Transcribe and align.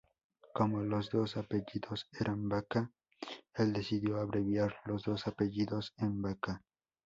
Como 0.55 0.81
los 0.81 1.11
dos 1.11 1.37
apellidos 1.37 2.07
eran 2.19 2.49
Vaca, 2.49 2.91
el 3.53 3.71
decidió 3.71 4.17
abreviar 4.19 4.75
los 4.85 5.03
dos 5.03 5.27
apellidos 5.27 5.93
en 5.97 6.19
Baca. 6.23 6.63